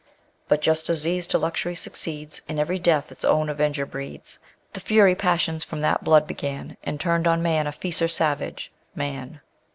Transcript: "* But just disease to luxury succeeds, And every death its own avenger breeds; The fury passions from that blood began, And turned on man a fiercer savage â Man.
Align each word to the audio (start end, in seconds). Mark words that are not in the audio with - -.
"* 0.25 0.47
But 0.49 0.61
just 0.61 0.87
disease 0.87 1.27
to 1.27 1.37
luxury 1.37 1.75
succeeds, 1.75 2.41
And 2.49 2.59
every 2.59 2.79
death 2.79 3.11
its 3.11 3.23
own 3.23 3.49
avenger 3.49 3.85
breeds; 3.85 4.39
The 4.73 4.79
fury 4.79 5.13
passions 5.13 5.63
from 5.63 5.81
that 5.81 6.03
blood 6.03 6.25
began, 6.25 6.75
And 6.83 6.99
turned 6.99 7.27
on 7.27 7.43
man 7.43 7.67
a 7.67 7.71
fiercer 7.71 8.07
savage 8.07 8.71
â 8.95 8.97
Man. 8.97 9.41